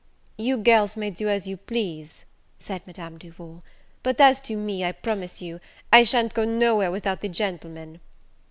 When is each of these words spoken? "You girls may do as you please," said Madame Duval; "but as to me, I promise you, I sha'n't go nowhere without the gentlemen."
"You 0.39 0.57
girls 0.57 0.97
may 0.97 1.11
do 1.11 1.29
as 1.29 1.45
you 1.45 1.57
please," 1.57 2.25
said 2.57 2.81
Madame 2.87 3.19
Duval; 3.19 3.61
"but 4.01 4.19
as 4.19 4.41
to 4.41 4.55
me, 4.55 4.83
I 4.83 4.93
promise 4.93 5.43
you, 5.43 5.59
I 5.93 6.03
sha'n't 6.05 6.33
go 6.33 6.43
nowhere 6.43 6.89
without 6.89 7.21
the 7.21 7.29
gentlemen." 7.29 7.99